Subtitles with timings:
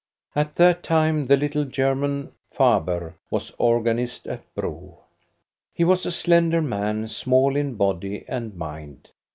[0.35, 4.97] At that time the little German, Faber, was organist at Bro.
[5.75, 9.09] He was a slender man, small in body and mind.